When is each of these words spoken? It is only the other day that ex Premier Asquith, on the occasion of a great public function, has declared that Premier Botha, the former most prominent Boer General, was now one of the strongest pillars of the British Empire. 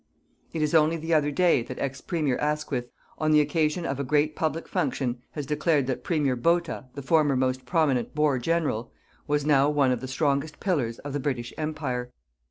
It 0.51 0.63
is 0.63 0.73
only 0.73 0.97
the 0.97 1.13
other 1.13 1.29
day 1.29 1.61
that 1.61 1.77
ex 1.77 2.01
Premier 2.01 2.35
Asquith, 2.39 2.89
on 3.19 3.29
the 3.29 3.39
occasion 3.39 3.85
of 3.85 3.99
a 3.99 4.03
great 4.03 4.35
public 4.35 4.67
function, 4.67 5.21
has 5.33 5.45
declared 5.45 5.85
that 5.85 6.03
Premier 6.03 6.35
Botha, 6.35 6.89
the 6.95 7.03
former 7.03 7.35
most 7.35 7.67
prominent 7.67 8.15
Boer 8.15 8.39
General, 8.39 8.91
was 9.27 9.45
now 9.45 9.69
one 9.69 9.91
of 9.91 10.01
the 10.01 10.07
strongest 10.07 10.59
pillars 10.59 10.97
of 10.97 11.13
the 11.13 11.19
British 11.19 11.53
Empire. 11.55 12.11